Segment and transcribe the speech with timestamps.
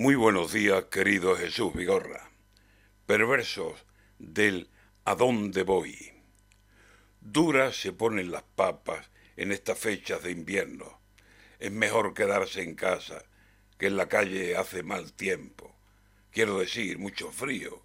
[0.00, 2.30] Muy buenos días, querido Jesús Vigorra.
[3.04, 3.84] Perversos
[4.18, 4.70] del
[5.04, 6.14] ¿A dónde voy?
[7.20, 11.02] Duras se ponen las papas en estas fechas de invierno.
[11.58, 13.26] Es mejor quedarse en casa,
[13.76, 15.76] que en la calle hace mal tiempo.
[16.30, 17.82] Quiero decir, mucho frío.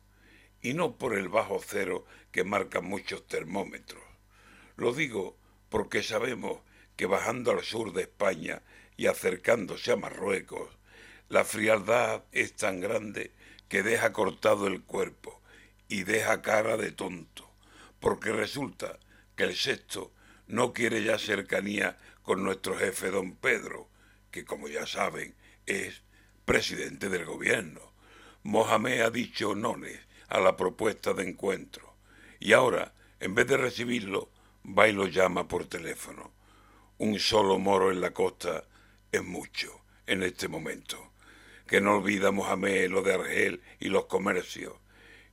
[0.62, 4.06] Y no por el bajo cero que marcan muchos termómetros.
[4.78, 5.38] Lo digo
[5.68, 6.62] porque sabemos
[6.96, 8.62] que bajando al sur de España
[8.96, 10.70] y acercándose a Marruecos,
[11.28, 13.32] la frialdad es tan grande
[13.68, 15.42] que deja cortado el cuerpo
[15.88, 17.50] y deja cara de tonto,
[18.00, 19.00] porque resulta
[19.36, 20.12] que el sexto
[20.48, 23.90] no quiere ya cercanía con nuestro jefe don Pedro,
[24.30, 25.36] que como ya saben
[25.66, 26.04] es
[26.46, 27.82] presidente del gobierno.
[28.44, 31.96] Mohamed ha dicho nones a la propuesta de encuentro
[32.40, 34.30] y ahora, en vez de recibirlo,
[34.64, 36.32] va y lo llama por teléfono.
[37.00, 38.66] Un solo moro en la costa
[39.12, 41.15] es mucho en este momento
[41.68, 44.74] que no olvida Mohamed lo de Argel y los comercios.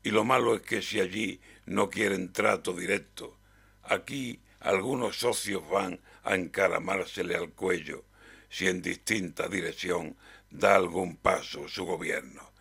[0.03, 3.39] Y lo malo es que si allí no quieren trato directo,
[3.83, 8.05] aquí algunos socios van a encaramársele al cuello
[8.49, 10.17] si en distinta dirección
[10.51, 12.53] da algún paso su gobierno.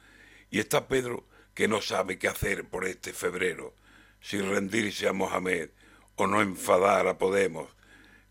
[0.50, 3.76] Y está Pedro que no sabe qué hacer por este febrero,
[4.22, 5.70] si rendirse a Mohamed
[6.16, 7.70] o no enfadar a Podemos,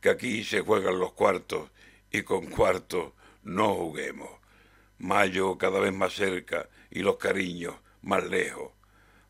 [0.00, 1.70] que aquí se juegan los cuartos
[2.10, 4.39] y con cuartos no juguemos.
[5.00, 8.72] Mayo cada vez más cerca y los cariños más lejos.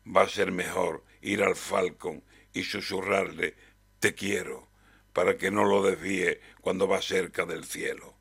[0.05, 2.21] Va a ser mejor ir al Falcon
[2.53, 3.55] y susurrarle
[3.99, 4.67] te quiero
[5.13, 8.15] para que no lo desvíe cuando va cerca del cielo.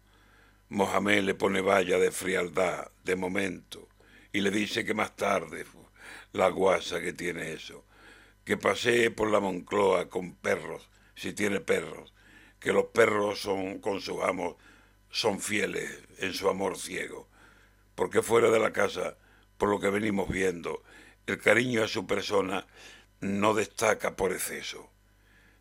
[0.68, 3.88] Mohamed le pone valla de frialdad, de momento,
[4.32, 5.64] y le dice que más tarde,
[6.32, 7.84] la guasa que tiene eso,
[8.44, 12.14] que pasee por la Moncloa con perros, si tiene perros,
[12.60, 14.54] que los perros son con sus amos,
[15.10, 17.28] son fieles en su amor ciego,
[17.94, 19.16] porque fuera de la casa,
[19.58, 20.82] por lo que venimos viendo,
[21.26, 22.66] el cariño a su persona
[23.20, 24.90] no destaca por exceso.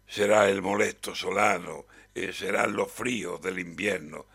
[0.07, 4.25] Será el molesto solano, eh, serán los fríos del invierno,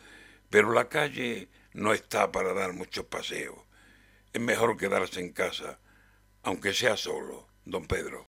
[0.50, 3.58] pero la calle no está para dar muchos paseos.
[4.32, 5.80] Es mejor quedarse en casa,
[6.42, 8.22] aunque sea solo, don Pedro.